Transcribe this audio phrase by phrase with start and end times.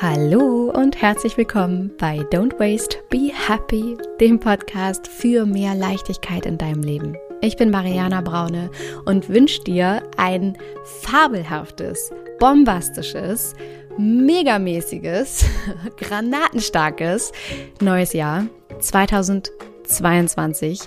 [0.00, 6.56] Hallo und herzlich willkommen bei Don't Waste, Be Happy, dem Podcast für mehr Leichtigkeit in
[6.56, 7.16] deinem Leben.
[7.40, 8.70] Ich bin Mariana Braune
[9.06, 10.56] und wünsche dir ein
[11.02, 13.56] fabelhaftes, bombastisches,
[13.98, 15.44] megamäßiges,
[15.96, 17.32] granatenstarkes
[17.80, 18.46] neues Jahr
[18.78, 20.82] 2022.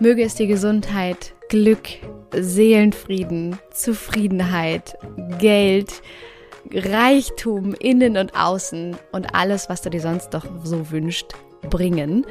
[0.00, 1.88] Möge es dir Gesundheit, Glück,
[2.34, 4.98] Seelenfrieden, Zufriedenheit,
[5.38, 6.02] Geld,
[6.72, 11.32] Reichtum innen und außen und alles, was du dir sonst doch so wünscht,
[11.68, 12.24] bringen.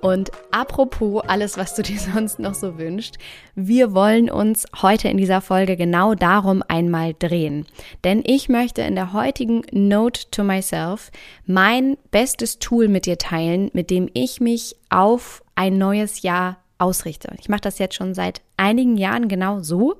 [0.00, 3.18] Und apropos alles, was du dir sonst noch so wünschst,
[3.54, 7.66] wir wollen uns heute in dieser Folge genau darum einmal drehen.
[8.04, 11.10] Denn ich möchte in der heutigen Note to Myself
[11.46, 17.34] mein bestes Tool mit dir teilen, mit dem ich mich auf ein neues Jahr ausrichte.
[17.38, 19.96] Ich mache das jetzt schon seit einigen Jahren genau so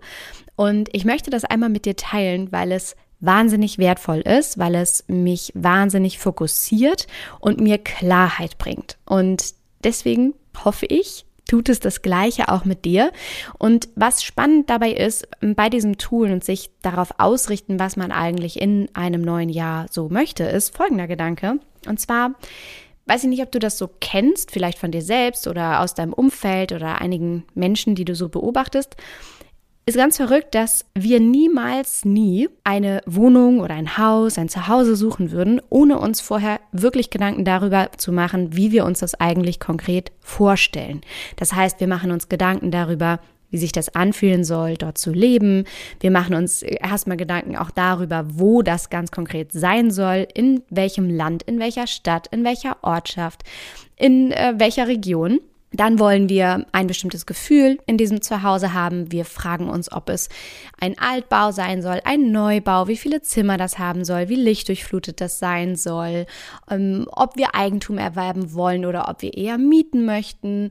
[0.56, 5.04] und ich möchte das einmal mit dir teilen, weil es wahnsinnig wertvoll ist, weil es
[5.08, 7.06] mich wahnsinnig fokussiert
[7.38, 8.98] und mir Klarheit bringt.
[9.04, 13.12] Und deswegen hoffe ich, tut es das Gleiche auch mit dir.
[13.58, 18.60] Und was spannend dabei ist, bei diesem Tool und sich darauf ausrichten, was man eigentlich
[18.60, 21.58] in einem neuen Jahr so möchte, ist folgender Gedanke.
[21.88, 22.34] Und zwar,
[23.06, 26.12] weiß ich nicht, ob du das so kennst, vielleicht von dir selbst oder aus deinem
[26.12, 28.96] Umfeld oder einigen Menschen, die du so beobachtest
[29.86, 35.32] ist ganz verrückt, dass wir niemals nie eine Wohnung oder ein Haus, ein Zuhause suchen
[35.32, 40.12] würden, ohne uns vorher wirklich Gedanken darüber zu machen, wie wir uns das eigentlich konkret
[40.20, 41.00] vorstellen.
[41.36, 43.20] Das heißt, wir machen uns Gedanken darüber,
[43.50, 45.64] wie sich das anfühlen soll, dort zu leben.
[45.98, 51.10] Wir machen uns erstmal Gedanken auch darüber, wo das ganz konkret sein soll, in welchem
[51.10, 53.42] Land, in welcher Stadt, in welcher Ortschaft,
[53.96, 55.40] in äh, welcher Region.
[55.72, 59.12] Dann wollen wir ein bestimmtes Gefühl in diesem Zuhause haben.
[59.12, 60.28] Wir fragen uns, ob es
[60.80, 65.38] ein Altbau sein soll, ein Neubau, wie viele Zimmer das haben soll, wie lichtdurchflutet das
[65.38, 66.26] sein soll,
[66.68, 70.70] ähm, ob wir Eigentum erwerben wollen oder ob wir eher mieten möchten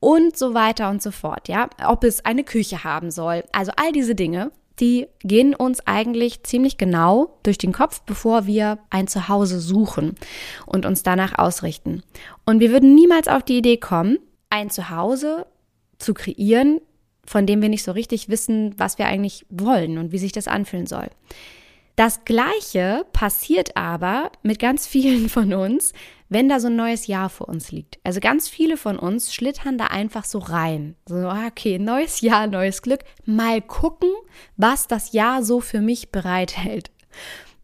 [0.00, 1.48] und so weiter und so fort.
[1.48, 3.44] Ja, ob es eine Küche haben soll.
[3.52, 4.50] Also all diese Dinge,
[4.80, 10.14] die gehen uns eigentlich ziemlich genau durch den Kopf, bevor wir ein Zuhause suchen
[10.66, 12.02] und uns danach ausrichten.
[12.46, 14.18] Und wir würden niemals auf die Idee kommen,
[14.50, 15.46] ein Zuhause
[15.98, 16.80] zu kreieren,
[17.24, 20.48] von dem wir nicht so richtig wissen, was wir eigentlich wollen und wie sich das
[20.48, 21.08] anfühlen soll.
[21.96, 25.92] Das Gleiche passiert aber mit ganz vielen von uns,
[26.30, 27.98] wenn da so ein neues Jahr vor uns liegt.
[28.04, 30.94] Also ganz viele von uns schlittern da einfach so rein.
[31.06, 33.00] So, ah, okay, neues Jahr, neues Glück.
[33.26, 34.08] Mal gucken,
[34.56, 36.90] was das Jahr so für mich bereithält.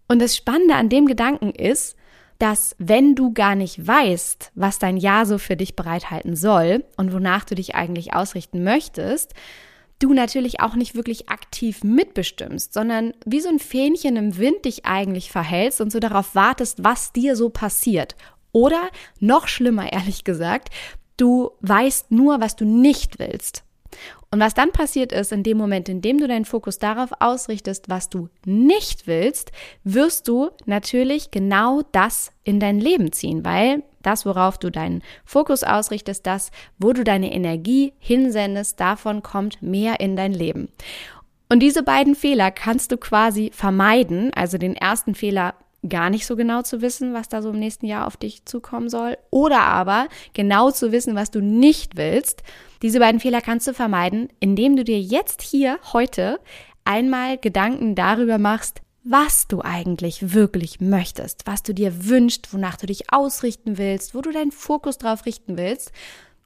[0.09, 1.97] Und das Spannende an dem Gedanken ist,
[2.39, 7.13] dass wenn du gar nicht weißt, was dein Jahr so für dich bereithalten soll und
[7.13, 9.35] wonach du dich eigentlich ausrichten möchtest,
[9.99, 14.85] du natürlich auch nicht wirklich aktiv mitbestimmst, sondern wie so ein Fähnchen im Wind dich
[14.85, 18.17] eigentlich verhältst und so darauf wartest, was dir so passiert.
[18.53, 20.71] Oder noch schlimmer, ehrlich gesagt,
[21.17, 23.66] du weißt nur, was du nicht willst.
[24.31, 27.89] Und was dann passiert ist, in dem Moment, in dem du deinen Fokus darauf ausrichtest,
[27.89, 29.53] was du nicht willst,
[29.85, 35.65] wirst du natürlich genau das in dein Leben ziehen, weil das, worauf du deinen Fokus
[35.65, 40.69] ausrichtest, das, wo du deine Energie hinsendest, davon kommt mehr in dein Leben.
[41.49, 44.33] Und diese beiden Fehler kannst du quasi vermeiden.
[44.35, 45.55] Also den ersten Fehler
[45.89, 48.89] gar nicht so genau zu wissen, was da so im nächsten Jahr auf dich zukommen
[48.89, 52.43] soll, oder aber genau zu wissen, was du nicht willst.
[52.83, 56.41] Diese beiden Fehler kannst du vermeiden, indem du dir jetzt hier heute
[56.85, 62.87] einmal Gedanken darüber machst, was du eigentlich wirklich möchtest, was du dir wünschst, wonach du
[62.87, 65.93] dich ausrichten willst, wo du deinen Fokus drauf richten willst.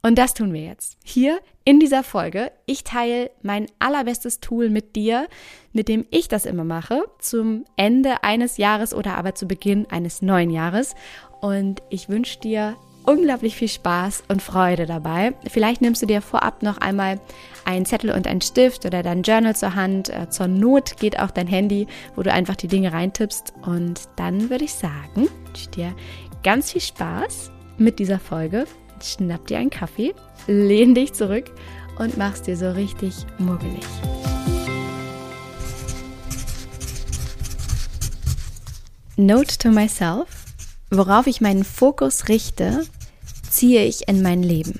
[0.03, 0.97] Und das tun wir jetzt.
[1.03, 2.51] Hier in dieser Folge.
[2.65, 5.27] Ich teile mein allerbestes Tool mit dir,
[5.73, 10.21] mit dem ich das immer mache, zum Ende eines Jahres oder aber zu Beginn eines
[10.21, 10.95] neuen Jahres.
[11.39, 12.75] Und ich wünsche dir
[13.05, 15.33] unglaublich viel Spaß und Freude dabei.
[15.49, 17.19] Vielleicht nimmst du dir vorab noch einmal
[17.65, 20.09] einen Zettel und einen Stift oder dein Journal zur Hand.
[20.09, 23.53] Äh, zur Not geht auch dein Handy, wo du einfach die Dinge reintippst.
[23.63, 25.95] Und dann würde ich sagen, wünsche dir
[26.43, 28.65] ganz viel Spaß mit dieser Folge
[29.03, 30.13] schnapp dir einen Kaffee,
[30.47, 31.51] lehn dich zurück
[31.97, 33.85] und mach's dir so richtig muggelig.
[39.17, 40.45] Note to myself,
[40.89, 42.85] worauf ich meinen Fokus richte,
[43.49, 44.79] ziehe ich in mein Leben.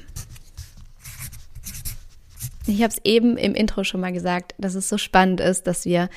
[2.66, 5.86] Ich habe es eben im Intro schon mal gesagt, dass es so spannend ist, dass
[5.86, 6.10] wir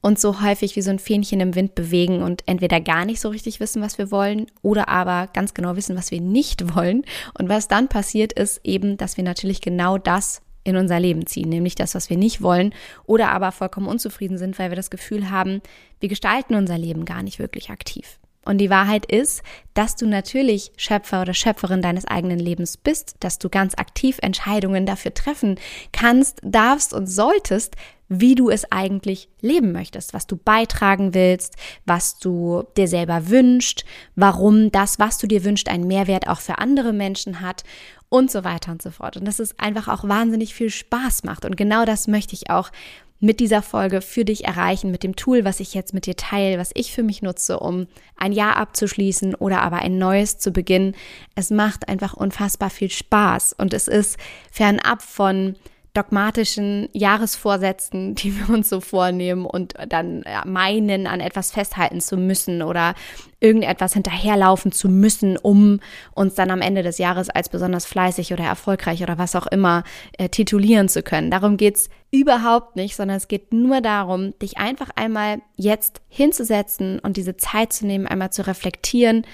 [0.00, 3.28] uns so häufig wie so ein Fähnchen im Wind bewegen und entweder gar nicht so
[3.28, 7.04] richtig wissen, was wir wollen oder aber ganz genau wissen, was wir nicht wollen.
[7.38, 11.48] Und was dann passiert ist eben, dass wir natürlich genau das in unser Leben ziehen,
[11.48, 12.74] nämlich das, was wir nicht wollen
[13.06, 15.62] oder aber vollkommen unzufrieden sind, weil wir das Gefühl haben,
[16.00, 18.18] wir gestalten unser Leben gar nicht wirklich aktiv.
[18.44, 19.42] Und die Wahrheit ist,
[19.74, 24.86] dass du natürlich Schöpfer oder Schöpferin deines eigenen Lebens bist, dass du ganz aktiv Entscheidungen
[24.86, 25.58] dafür treffen
[25.92, 27.76] kannst, darfst und solltest,
[28.12, 31.54] wie du es eigentlich leben möchtest, was du beitragen willst,
[31.86, 33.84] was du dir selber wünschst,
[34.16, 37.62] warum das, was du dir wünschst, einen Mehrwert auch für andere Menschen hat
[38.08, 39.16] und so weiter und so fort.
[39.16, 41.44] Und dass es einfach auch wahnsinnig viel Spaß macht.
[41.44, 42.72] Und genau das möchte ich auch
[43.20, 46.58] mit dieser Folge für dich erreichen, mit dem Tool, was ich jetzt mit dir teile,
[46.58, 47.86] was ich für mich nutze, um
[48.16, 50.96] ein Jahr abzuschließen oder aber ein neues zu beginnen.
[51.36, 54.18] Es macht einfach unfassbar viel Spaß und es ist
[54.50, 55.54] fernab von
[56.00, 62.62] dogmatischen Jahresvorsätzen, die wir uns so vornehmen und dann meinen, an etwas festhalten zu müssen
[62.62, 62.94] oder
[63.40, 65.80] irgendetwas hinterherlaufen zu müssen, um
[66.12, 69.82] uns dann am Ende des Jahres als besonders fleißig oder erfolgreich oder was auch immer
[70.18, 71.30] äh, titulieren zu können.
[71.30, 77.16] Darum geht's überhaupt nicht, sondern es geht nur darum, dich einfach einmal jetzt hinzusetzen und
[77.16, 79.26] diese Zeit zu nehmen, einmal zu reflektieren.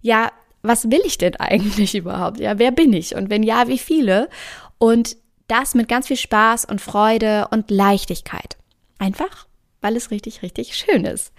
[0.00, 0.30] Ja,
[0.62, 2.40] was will ich denn eigentlich überhaupt?
[2.40, 3.14] Ja, wer bin ich?
[3.14, 4.28] Und wenn ja, wie viele?
[4.78, 5.16] Und
[5.48, 8.56] das mit ganz viel Spaß und Freude und Leichtigkeit.
[8.98, 9.46] Einfach,
[9.80, 11.32] weil es richtig, richtig schön ist.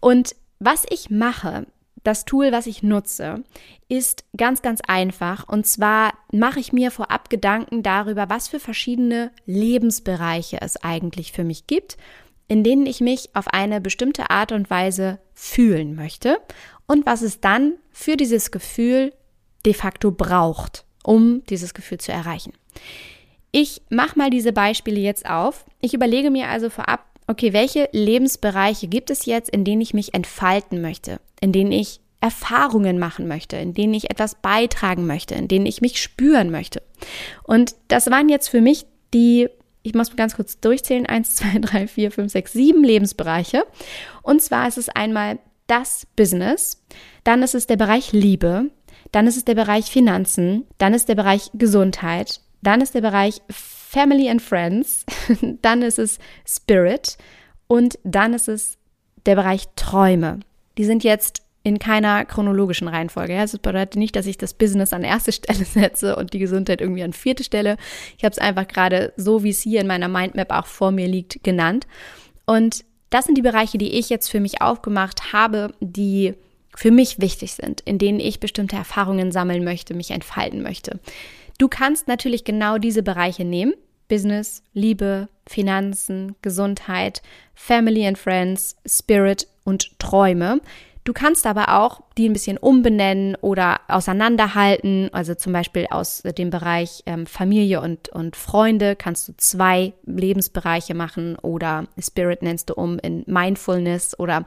[0.00, 1.66] Und was ich mache,
[2.06, 3.42] das Tool, was ich nutze,
[3.88, 5.48] ist ganz, ganz einfach.
[5.48, 11.44] Und zwar mache ich mir vorab Gedanken darüber, was für verschiedene Lebensbereiche es eigentlich für
[11.44, 11.96] mich gibt,
[12.48, 16.38] in denen ich mich auf eine bestimmte Art und Weise fühlen möchte
[16.86, 19.12] und was es dann für dieses Gefühl
[19.64, 22.52] de facto braucht, um dieses Gefühl zu erreichen.
[23.58, 25.64] Ich mache mal diese Beispiele jetzt auf.
[25.80, 30.12] Ich überlege mir also vorab, okay, welche Lebensbereiche gibt es jetzt, in denen ich mich
[30.12, 35.48] entfalten möchte, in denen ich Erfahrungen machen möchte, in denen ich etwas beitragen möchte, in
[35.48, 36.82] denen ich mich spüren möchte.
[37.44, 39.48] Und das waren jetzt für mich die,
[39.82, 43.64] ich muss ganz kurz durchzählen, eins, zwei, drei, vier, fünf, sechs, sieben Lebensbereiche.
[44.20, 46.84] Und zwar ist es einmal das Business,
[47.24, 48.70] dann ist es der Bereich Liebe,
[49.12, 53.40] dann ist es der Bereich Finanzen, dann ist der Bereich Gesundheit, dann ist der Bereich
[53.48, 55.06] Family and Friends.
[55.62, 57.16] dann ist es Spirit.
[57.68, 58.76] Und dann ist es
[59.24, 60.40] der Bereich Träume.
[60.76, 63.36] Die sind jetzt in keiner chronologischen Reihenfolge.
[63.36, 67.02] Das bedeutet nicht, dass ich das Business an erste Stelle setze und die Gesundheit irgendwie
[67.02, 67.76] an vierte Stelle.
[68.18, 71.06] Ich habe es einfach gerade so, wie es hier in meiner Mindmap auch vor mir
[71.08, 71.86] liegt, genannt.
[72.46, 76.34] Und das sind die Bereiche, die ich jetzt für mich aufgemacht habe, die
[76.76, 81.00] für mich wichtig sind, in denen ich bestimmte Erfahrungen sammeln möchte, mich entfalten möchte.
[81.58, 83.74] Du kannst natürlich genau diese Bereiche nehmen.
[84.08, 87.22] Business, Liebe, Finanzen, Gesundheit,
[87.54, 90.60] Family and Friends, Spirit und Träume.
[91.02, 95.08] Du kannst aber auch die ein bisschen umbenennen oder auseinanderhalten.
[95.12, 100.94] Also zum Beispiel aus dem Bereich ähm, Familie und, und Freunde kannst du zwei Lebensbereiche
[100.94, 104.46] machen oder Spirit nennst du um in Mindfulness oder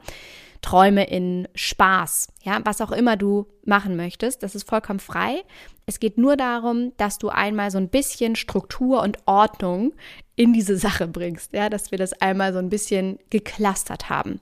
[0.62, 5.42] Träume in Spaß, ja, was auch immer du machen möchtest, das ist vollkommen frei.
[5.90, 9.92] Es geht nur darum, dass du einmal so ein bisschen Struktur und Ordnung
[10.36, 14.38] in diese Sache bringst, ja, dass wir das einmal so ein bisschen geklustert haben.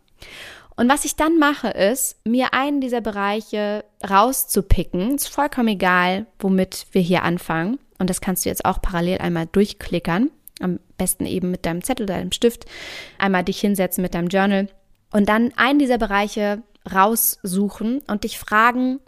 [0.77, 5.15] Und was ich dann mache, ist, mir einen dieser Bereiche rauszupicken.
[5.15, 7.79] Ist vollkommen egal, womit wir hier anfangen.
[7.99, 10.31] Und das kannst du jetzt auch parallel einmal durchklickern.
[10.61, 12.67] Am besten eben mit deinem Zettel, deinem Stift.
[13.17, 14.69] Einmal dich hinsetzen mit deinem Journal
[15.13, 16.63] und dann einen dieser Bereiche
[16.93, 19.01] raussuchen und dich fragen,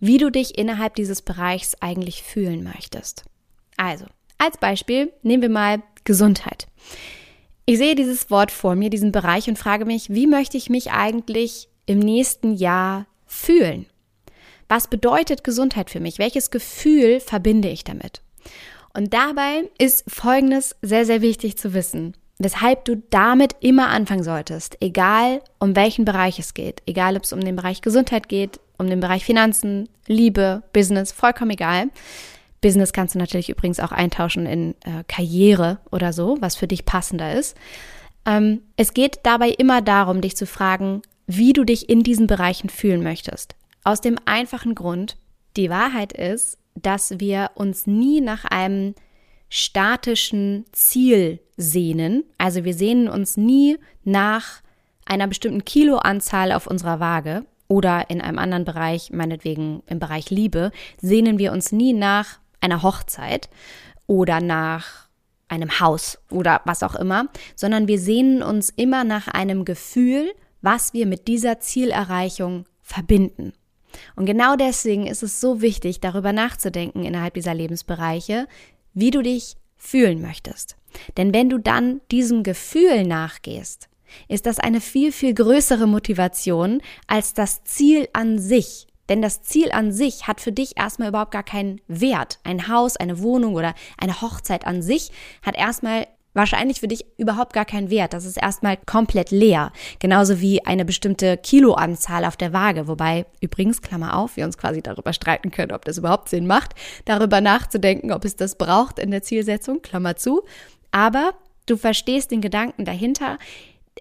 [0.00, 3.24] wie du dich innerhalb dieses Bereichs eigentlich fühlen möchtest.
[3.76, 4.06] Also,
[4.38, 6.66] als Beispiel nehmen wir mal Gesundheit.
[7.66, 10.92] Ich sehe dieses Wort vor mir, diesen Bereich und frage mich, wie möchte ich mich
[10.92, 13.86] eigentlich im nächsten Jahr fühlen?
[14.68, 16.18] Was bedeutet Gesundheit für mich?
[16.18, 18.22] Welches Gefühl verbinde ich damit?
[18.92, 24.76] Und dabei ist Folgendes sehr, sehr wichtig zu wissen weshalb du damit immer anfangen solltest,
[24.80, 28.88] egal um welchen Bereich es geht, egal ob es um den Bereich Gesundheit geht, um
[28.88, 31.86] den Bereich Finanzen, Liebe, Business, vollkommen egal.
[32.60, 36.86] Business kannst du natürlich übrigens auch eintauschen in äh, Karriere oder so, was für dich
[36.86, 37.56] passender ist.
[38.24, 42.70] Ähm, es geht dabei immer darum, dich zu fragen, wie du dich in diesen Bereichen
[42.70, 43.54] fühlen möchtest.
[43.84, 45.16] Aus dem einfachen Grund,
[45.56, 48.94] die Wahrheit ist, dass wir uns nie nach einem
[49.50, 52.24] statischen Ziel sehnen.
[52.38, 54.62] Also wir sehnen uns nie nach
[55.04, 60.70] einer bestimmten Kiloanzahl auf unserer Waage oder in einem anderen Bereich, meinetwegen im Bereich Liebe,
[61.00, 63.48] sehnen wir uns nie nach einer Hochzeit
[64.06, 65.08] oder nach
[65.48, 70.94] einem Haus oder was auch immer, sondern wir sehnen uns immer nach einem Gefühl, was
[70.94, 73.52] wir mit dieser Zielerreichung verbinden.
[74.16, 78.48] Und genau deswegen ist es so wichtig, darüber nachzudenken innerhalb dieser Lebensbereiche,
[78.92, 80.76] wie du dich fühlen möchtest.
[81.16, 83.88] Denn wenn du dann diesem Gefühl nachgehst,
[84.28, 88.86] ist das eine viel, viel größere Motivation als das Ziel an sich.
[89.08, 92.38] Denn das Ziel an sich hat für dich erstmal überhaupt gar keinen Wert.
[92.42, 95.10] Ein Haus, eine Wohnung oder eine Hochzeit an sich
[95.42, 98.12] hat erstmal wahrscheinlich für dich überhaupt gar keinen Wert.
[98.12, 99.72] Das ist erstmal komplett leer.
[100.00, 102.88] Genauso wie eine bestimmte Kiloanzahl auf der Waage.
[102.88, 106.74] Wobei, übrigens, Klammer auf, wir uns quasi darüber streiten können, ob das überhaupt Sinn macht,
[107.04, 110.42] darüber nachzudenken, ob es das braucht in der Zielsetzung, Klammer zu.
[110.90, 111.34] Aber
[111.66, 113.38] du verstehst den Gedanken dahinter.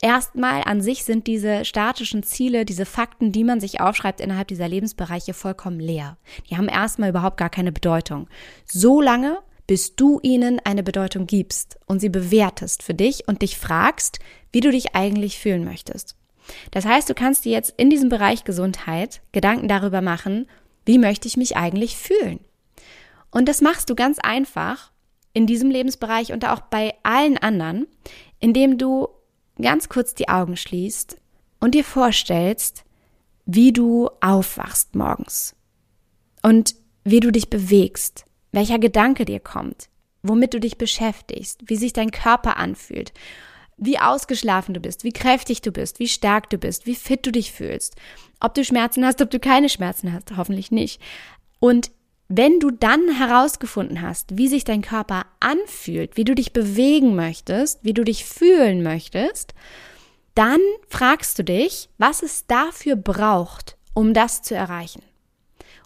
[0.04, 4.68] Erstmal an sich sind diese statischen Ziele, diese Fakten, die man sich aufschreibt innerhalb dieser
[4.68, 6.18] Lebensbereiche vollkommen leer.
[6.50, 8.28] Die haben erstmal überhaupt gar keine Bedeutung.
[8.66, 13.58] So lange, bis du ihnen eine Bedeutung gibst und sie bewertest für dich und dich
[13.58, 14.20] fragst,
[14.52, 16.18] wie du dich eigentlich fühlen möchtest.
[16.72, 20.48] Das heißt, du kannst dir jetzt in diesem Bereich Gesundheit Gedanken darüber machen,
[20.86, 22.42] wie möchte ich mich eigentlich fühlen?
[23.32, 24.92] Und das machst du ganz einfach
[25.32, 27.88] in diesem Lebensbereich und auch bei allen anderen,
[28.42, 29.08] indem du
[29.62, 31.18] ganz kurz die Augen schließt
[31.60, 32.84] und dir vorstellst,
[33.46, 35.56] wie du aufwachst morgens
[36.42, 39.90] und wie du dich bewegst, welcher Gedanke dir kommt,
[40.22, 43.14] womit du dich beschäftigst, wie sich dein Körper anfühlt,
[43.78, 47.32] wie ausgeschlafen du bist, wie kräftig du bist, wie stark du bist, wie fit du
[47.32, 47.96] dich fühlst,
[48.40, 51.02] ob du Schmerzen hast, ob du keine Schmerzen hast, hoffentlich nicht.
[51.60, 51.92] Und
[52.36, 57.84] wenn du dann herausgefunden hast, wie sich dein Körper anfühlt, wie du dich bewegen möchtest,
[57.84, 59.54] wie du dich fühlen möchtest,
[60.34, 65.04] dann fragst du dich, was es dafür braucht, um das zu erreichen.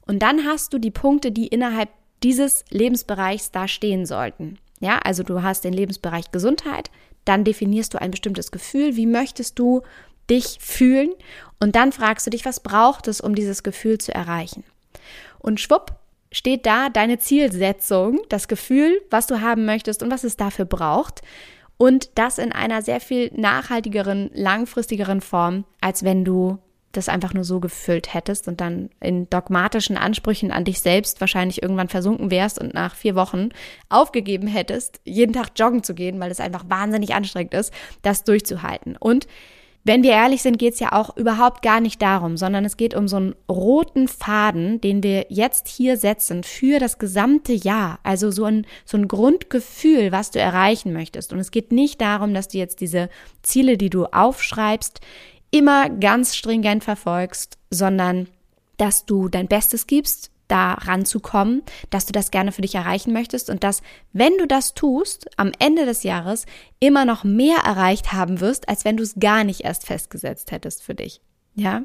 [0.05, 1.89] Und dann hast du die Punkte, die innerhalb
[2.23, 4.57] dieses Lebensbereichs da stehen sollten.
[4.79, 6.91] Ja, also du hast den Lebensbereich Gesundheit,
[7.25, 9.81] dann definierst du ein bestimmtes Gefühl, wie möchtest du
[10.29, 11.09] dich fühlen
[11.59, 14.63] und dann fragst du dich, was braucht es, um dieses Gefühl zu erreichen.
[15.39, 15.97] Und schwupp,
[16.31, 21.21] steht da deine Zielsetzung, das Gefühl, was du haben möchtest und was es dafür braucht.
[21.77, 26.57] Und das in einer sehr viel nachhaltigeren, langfristigeren Form, als wenn du
[26.91, 31.61] das einfach nur so gefüllt hättest und dann in dogmatischen Ansprüchen an dich selbst wahrscheinlich
[31.61, 33.49] irgendwann versunken wärst und nach vier Wochen
[33.89, 38.95] aufgegeben hättest, jeden Tag joggen zu gehen, weil es einfach wahnsinnig anstrengend ist, das durchzuhalten.
[38.97, 39.27] Und
[39.87, 42.93] wenn wir ehrlich sind, geht es ja auch überhaupt gar nicht darum, sondern es geht
[42.93, 47.99] um so einen roten Faden, den wir jetzt hier setzen für das gesamte Jahr.
[48.03, 51.31] Also so ein, so ein Grundgefühl, was du erreichen möchtest.
[51.31, 53.09] Und es geht nicht darum, dass du jetzt diese
[53.41, 54.99] Ziele, die du aufschreibst,
[55.51, 58.27] immer ganz stringent verfolgst, sondern
[58.77, 63.49] dass du dein Bestes gibst, da ranzukommen, dass du das gerne für dich erreichen möchtest
[63.49, 63.81] und dass,
[64.13, 66.45] wenn du das tust, am Ende des Jahres
[66.79, 70.83] immer noch mehr erreicht haben wirst, als wenn du es gar nicht erst festgesetzt hättest
[70.83, 71.21] für dich.
[71.55, 71.83] Ja?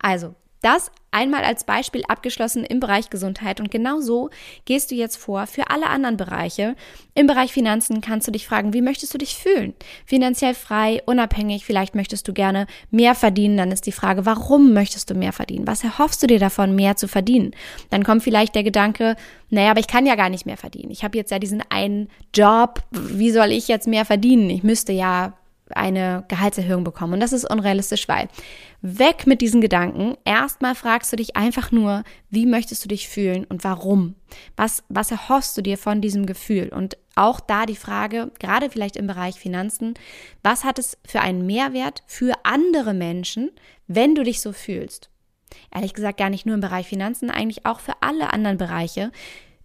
[0.00, 4.28] Also, das einmal als Beispiel abgeschlossen im Bereich Gesundheit und genau so
[4.66, 6.76] gehst du jetzt vor für alle anderen Bereiche.
[7.14, 9.74] Im Bereich Finanzen kannst du dich fragen, wie möchtest du dich fühlen?
[10.04, 15.08] Finanziell frei, unabhängig, vielleicht möchtest du gerne mehr verdienen, dann ist die Frage, warum möchtest
[15.08, 15.66] du mehr verdienen?
[15.66, 17.52] Was erhoffst du dir davon, mehr zu verdienen?
[17.88, 19.16] Dann kommt vielleicht der Gedanke,
[19.48, 20.90] naja, aber ich kann ja gar nicht mehr verdienen.
[20.90, 24.50] Ich habe jetzt ja diesen einen Job, wie soll ich jetzt mehr verdienen?
[24.50, 25.32] Ich müsste ja
[25.70, 27.14] eine Gehaltserhöhung bekommen.
[27.14, 28.28] Und das ist unrealistisch, weil
[28.82, 30.16] weg mit diesen Gedanken.
[30.24, 34.14] Erstmal fragst du dich einfach nur, wie möchtest du dich fühlen und warum?
[34.56, 36.68] Was, was erhoffst du dir von diesem Gefühl?
[36.68, 39.94] Und auch da die Frage, gerade vielleicht im Bereich Finanzen,
[40.42, 43.50] was hat es für einen Mehrwert für andere Menschen,
[43.86, 45.10] wenn du dich so fühlst?
[45.74, 49.10] Ehrlich gesagt, gar nicht nur im Bereich Finanzen, eigentlich auch für alle anderen Bereiche.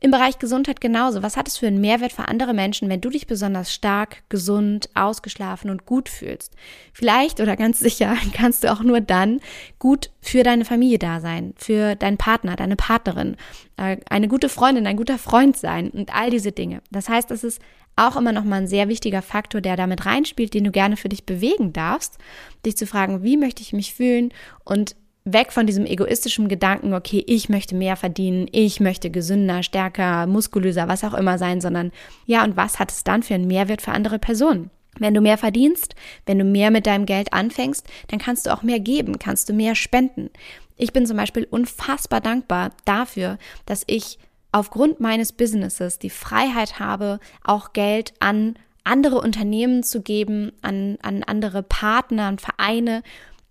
[0.04, 1.22] Im Bereich Gesundheit genauso.
[1.22, 4.90] Was hat es für einen Mehrwert für andere Menschen, wenn du dich besonders stark, gesund,
[4.96, 6.56] ausgeschlafen und gut fühlst?
[6.92, 9.42] Vielleicht oder ganz sicher kannst du auch nur dann
[9.78, 13.38] gut für deine Familie da sein, für deinen Partner, deine Partnerin,
[13.78, 16.82] äh, eine gute Freundin, ein guter Freund sein und all diese Dinge.
[16.90, 17.62] Das heißt, das ist
[17.96, 21.10] auch immer noch mal ein sehr wichtiger Faktor, der damit reinspielt, den du gerne für
[21.10, 22.18] dich bewegen darfst,
[22.66, 24.96] dich zu fragen, wie möchte ich mich fühlen und
[25.34, 30.88] weg von diesem egoistischen Gedanken, okay, ich möchte mehr verdienen, ich möchte gesünder, stärker, muskulöser,
[30.88, 31.92] was auch immer sein, sondern
[32.26, 34.70] ja, und was hat es dann für einen Mehrwert für andere Personen?
[35.00, 35.96] Wenn du mehr verdienst,
[36.26, 39.54] wenn du mehr mit deinem Geld anfängst, dann kannst du auch mehr geben, kannst du
[39.54, 40.30] mehr spenden.
[40.78, 44.20] Ich bin zum Beispiel unfassbar dankbar dafür, dass ich
[44.52, 51.24] aufgrund meines Businesses die Freiheit habe, auch Geld an andere Unternehmen zu geben, an, an
[51.24, 53.04] andere Partner, an Vereine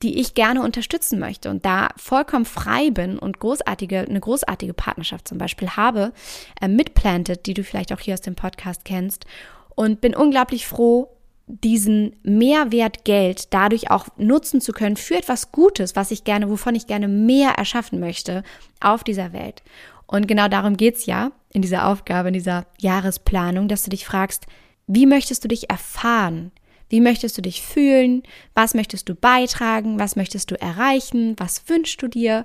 [0.02, 5.28] die ich gerne unterstützen möchte und da vollkommen frei bin und großartige, eine großartige Partnerschaft
[5.28, 6.12] zum Beispiel habe,
[6.60, 9.26] äh, mit Planted, die du vielleicht auch hier aus dem Podcast kennst
[9.74, 11.08] und bin unglaublich froh,
[11.46, 16.74] diesen Mehrwert Geld dadurch auch nutzen zu können für etwas Gutes, was ich gerne, wovon
[16.74, 18.44] ich gerne mehr erschaffen möchte
[18.80, 19.62] auf dieser Welt.
[20.06, 24.46] Und genau darum geht's ja in dieser Aufgabe, in dieser Jahresplanung, dass du dich fragst,
[24.86, 26.52] wie möchtest du dich erfahren?
[26.90, 28.22] Wie möchtest du dich fühlen?
[28.54, 29.98] Was möchtest du beitragen?
[29.98, 31.34] Was möchtest du erreichen?
[31.38, 32.44] Was wünschst du dir?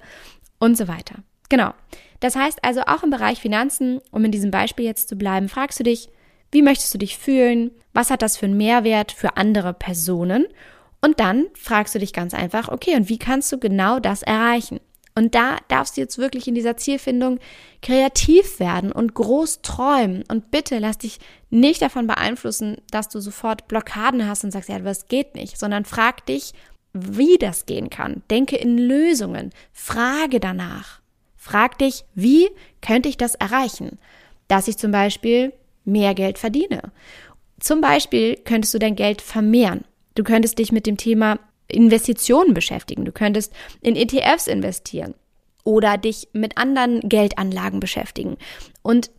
[0.58, 1.16] Und so weiter.
[1.50, 1.74] Genau.
[2.22, 5.80] Das heißt also auch im Bereich Finanzen, um in diesem Beispiel jetzt zu bleiben, fragst
[5.80, 6.10] du dich,
[6.52, 7.72] wie möchtest du dich fühlen?
[7.94, 10.46] Was hat das für einen Mehrwert für andere Personen?
[11.02, 14.80] Und dann fragst du dich ganz einfach, okay, und wie kannst du genau das erreichen?
[15.18, 17.40] Und da darfst du jetzt wirklich in dieser Zielfindung
[17.82, 20.24] kreativ werden und groß träumen.
[20.28, 21.20] Und bitte lass dich
[21.50, 25.86] nicht davon beeinflussen, dass du sofort Blockaden hast und sagst, ja, das geht nicht, sondern
[25.86, 26.54] frag dich,
[26.92, 28.24] wie das gehen kann.
[28.30, 29.52] Denke in Lösungen.
[29.72, 31.02] Frage danach.
[31.38, 32.50] Frag dich, wie
[32.82, 34.00] könnte ich das erreichen?
[34.50, 35.54] Dass ich zum Beispiel
[35.86, 36.92] mehr Geld verdiene.
[37.60, 39.86] Zum Beispiel könntest du dein Geld vermehren.
[40.16, 43.06] Du könntest dich mit dem Thema Investitionen beschäftigen.
[43.06, 45.16] Du könntest in ETFs investieren
[45.64, 48.38] oder dich mit anderen Geldanlagen beschäftigen.
[48.82, 49.10] Und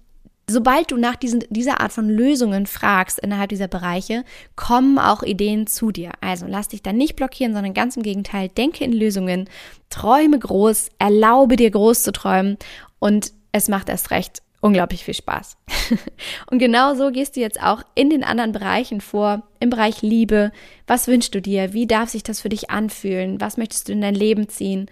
[0.49, 4.25] sobald du nach diesen, dieser Art von Lösungen fragst innerhalb dieser Bereiche,
[4.55, 6.13] kommen auch Ideen zu dir.
[6.21, 9.49] Also lass dich da nicht blockieren, sondern ganz im Gegenteil, denke in Lösungen,
[9.91, 12.57] träume groß, erlaube dir groß zu träumen
[12.99, 15.57] und es macht erst recht unglaublich viel Spaß.
[16.51, 20.53] und genau so gehst du jetzt auch in den anderen Bereichen vor, im Bereich Liebe.
[20.87, 21.73] Was wünschst du dir?
[21.73, 23.41] Wie darf sich das für dich anfühlen?
[23.41, 24.91] Was möchtest du in dein Leben ziehen?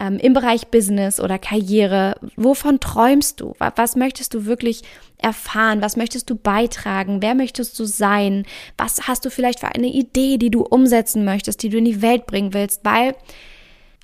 [0.00, 3.54] Ähm, Im Bereich Business oder Karriere, wovon träumst du?
[3.58, 4.82] Was möchtest du wirklich
[5.18, 5.82] erfahren?
[5.82, 7.22] Was möchtest du beitragen?
[7.22, 8.44] Wer möchtest du sein?
[8.76, 12.02] Was hast du vielleicht für eine Idee, die du umsetzen möchtest, die du in die
[12.02, 12.80] Welt bringen willst?
[12.84, 13.14] Weil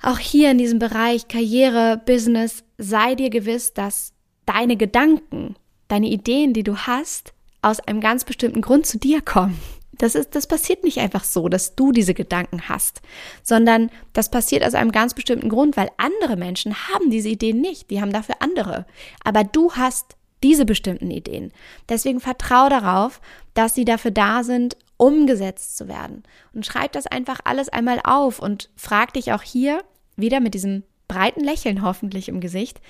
[0.01, 4.13] auch hier in diesem Bereich Karriere, Business, sei dir gewiss, dass
[4.45, 5.55] deine Gedanken,
[5.87, 9.59] deine Ideen, die du hast, aus einem ganz bestimmten Grund zu dir kommen.
[9.93, 13.01] Das ist, das passiert nicht einfach so, dass du diese Gedanken hast,
[13.43, 17.91] sondern das passiert aus einem ganz bestimmten Grund, weil andere Menschen haben diese Ideen nicht.
[17.91, 18.87] Die haben dafür andere.
[19.23, 21.51] Aber du hast diese bestimmten Ideen.
[21.87, 23.21] Deswegen vertrau darauf,
[23.53, 26.23] dass sie dafür da sind, umgesetzt zu werden.
[26.53, 29.83] Und schreib das einfach alles einmal auf und frag dich auch hier
[30.15, 32.81] wieder mit diesem breiten Lächeln hoffentlich im Gesicht,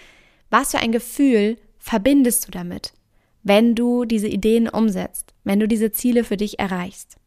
[0.51, 2.94] was für ein Gefühl verbindest du damit,
[3.42, 7.18] wenn du diese Ideen umsetzt, wenn du diese Ziele für dich erreichst?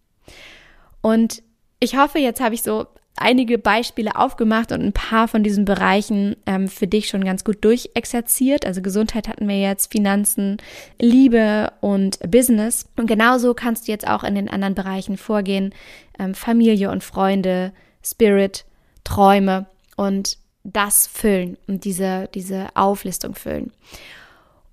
[1.00, 1.42] Und
[1.80, 6.36] ich hoffe, jetzt habe ich so einige Beispiele aufgemacht und ein paar von diesen Bereichen
[6.46, 8.66] ähm, für dich schon ganz gut durchexerziert.
[8.66, 10.58] Also Gesundheit hatten wir jetzt, Finanzen,
[11.00, 12.86] Liebe und Business.
[12.96, 15.74] Und genauso kannst du jetzt auch in den anderen Bereichen vorgehen.
[16.18, 18.64] Ähm, Familie und Freunde, Spirit,
[19.04, 19.66] Träume.
[19.96, 23.72] Und das füllen und diese, diese Auflistung füllen.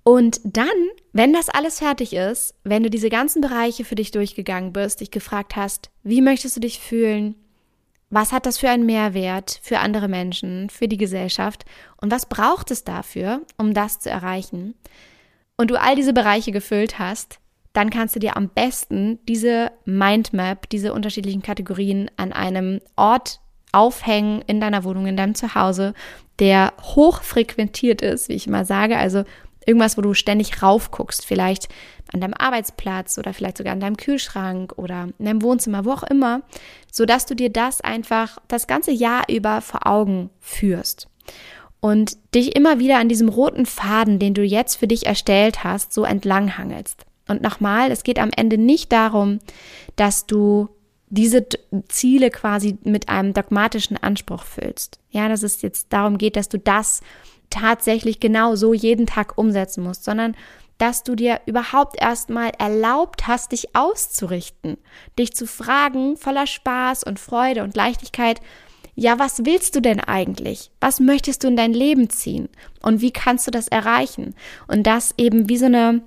[0.03, 0.67] Und dann,
[1.13, 5.11] wenn das alles fertig ist, wenn du diese ganzen Bereiche für dich durchgegangen bist, dich
[5.11, 7.35] gefragt hast, wie möchtest du dich fühlen?
[8.09, 11.65] Was hat das für einen Mehrwert für andere Menschen, für die Gesellschaft?
[12.01, 14.73] Und was braucht es dafür, um das zu erreichen?
[15.55, 17.39] Und du all diese Bereiche gefüllt hast,
[17.73, 23.40] dann kannst du dir am besten diese Mindmap, diese unterschiedlichen Kategorien an einem Ort
[23.71, 25.93] aufhängen in deiner Wohnung, in deinem Zuhause,
[26.39, 28.97] der hoch frequentiert ist, wie ich immer sage.
[28.97, 29.23] Also
[29.65, 31.69] irgendwas, wo du ständig raufguckst, vielleicht
[32.13, 36.03] an deinem Arbeitsplatz oder vielleicht sogar an deinem Kühlschrank oder in deinem Wohnzimmer, wo auch
[36.03, 36.41] immer,
[36.91, 41.07] sodass du dir das einfach das ganze Jahr über vor Augen führst.
[41.79, 45.93] Und dich immer wieder an diesem roten Faden, den du jetzt für dich erstellt hast,
[45.93, 47.05] so entlanghangelst.
[47.27, 49.39] Und nochmal, es geht am Ende nicht darum,
[49.95, 50.69] dass du
[51.11, 51.45] diese
[51.89, 54.99] Ziele quasi mit einem dogmatischen Anspruch füllst.
[55.11, 57.01] Ja, dass es jetzt darum geht, dass du das
[57.49, 60.35] tatsächlich genau so jeden Tag umsetzen musst, sondern
[60.77, 64.77] dass du dir überhaupt erstmal erlaubt hast, dich auszurichten,
[65.19, 68.41] dich zu fragen, voller Spaß und Freude und Leichtigkeit,
[68.95, 70.71] ja, was willst du denn eigentlich?
[70.79, 72.49] Was möchtest du in dein Leben ziehen?
[72.81, 74.33] Und wie kannst du das erreichen?
[74.67, 76.01] Und das eben wie so eine,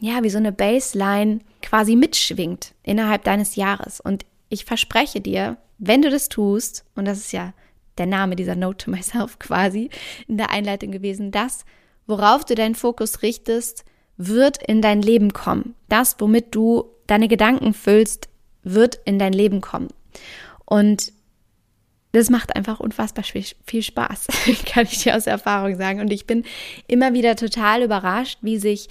[0.00, 4.00] ja, wie so eine Baseline quasi mitschwingt innerhalb deines Jahres.
[4.00, 7.52] Und ich verspreche dir, wenn du das tust, und das ist ja
[7.98, 9.90] der Name dieser Note to Myself quasi
[10.28, 11.64] in der Einleitung gewesen, das,
[12.06, 13.84] worauf du deinen Fokus richtest,
[14.16, 15.74] wird in dein Leben kommen.
[15.88, 18.28] Das, womit du deine Gedanken füllst,
[18.62, 19.88] wird in dein Leben kommen.
[20.64, 21.12] Und
[22.12, 24.26] das macht einfach unfassbar viel Spaß,
[24.66, 26.00] kann ich dir aus Erfahrung sagen.
[26.00, 26.44] Und ich bin
[26.86, 28.88] immer wieder total überrascht, wie sich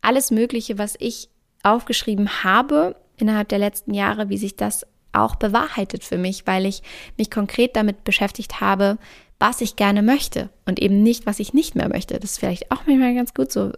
[0.00, 1.28] alles Mögliche, was ich
[1.64, 6.82] aufgeschrieben habe innerhalb der letzten Jahre, wie sich das auch bewahrheitet für mich, weil ich
[7.16, 8.98] mich konkret damit beschäftigt habe,
[9.38, 12.18] was ich gerne möchte und eben nicht, was ich nicht mehr möchte.
[12.18, 13.72] Das ist vielleicht auch manchmal ganz gut, so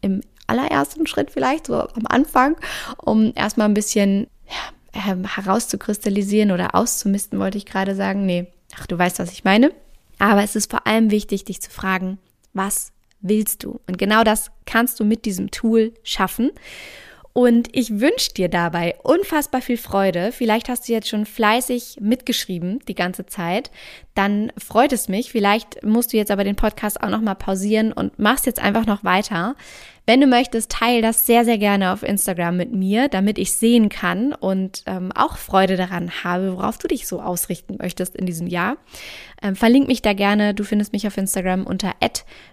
[0.00, 2.56] im allerersten Schritt vielleicht, so am Anfang,
[2.98, 8.26] um erstmal ein bisschen ja, ähm, herauszukristallisieren oder auszumisten, wollte ich gerade sagen.
[8.26, 8.46] Nee,
[8.78, 9.72] ach, du weißt, was ich meine.
[10.18, 12.18] Aber es ist vor allem wichtig, dich zu fragen,
[12.52, 13.80] was willst du?
[13.88, 16.50] Und genau das kannst du mit diesem Tool schaffen.
[17.36, 20.30] Und ich wünsche dir dabei unfassbar viel Freude.
[20.30, 23.72] Vielleicht hast du jetzt schon fleißig mitgeschrieben die ganze Zeit.
[24.14, 25.32] Dann freut es mich.
[25.32, 29.02] Vielleicht musst du jetzt aber den Podcast auch nochmal pausieren und machst jetzt einfach noch
[29.02, 29.56] weiter.
[30.06, 33.88] Wenn du möchtest, teile das sehr, sehr gerne auf Instagram mit mir, damit ich sehen
[33.88, 38.46] kann und ähm, auch Freude daran habe, worauf du dich so ausrichten möchtest in diesem
[38.46, 38.76] Jahr.
[39.42, 40.54] Ähm, verlink mich da gerne.
[40.54, 41.94] Du findest mich auf Instagram unter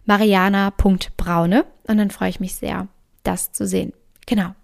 [0.05, 2.87] mariana.braune und dann freue ich mich sehr,
[3.21, 3.93] das zu sehen.
[4.31, 4.55] Genau.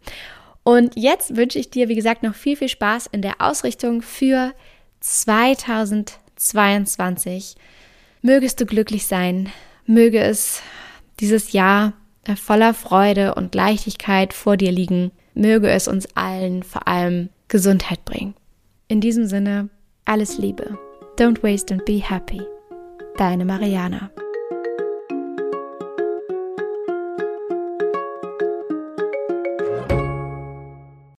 [0.63, 4.53] Und jetzt wünsche ich dir, wie gesagt, noch viel, viel Spaß in der Ausrichtung für
[5.01, 7.57] 2022.
[8.21, 9.49] Mögest du glücklich sein.
[9.85, 10.61] Möge es
[11.19, 11.91] dieses Jahr
[12.23, 15.11] äh, voller Freude und Leichtigkeit vor dir liegen.
[15.33, 18.35] Möge es uns allen vor allem Gesundheit bringen.
[18.87, 19.67] In diesem Sinne,
[20.05, 20.79] alles Liebe.
[21.17, 22.39] Don't waste and be happy.
[23.17, 24.11] Deine Mariana.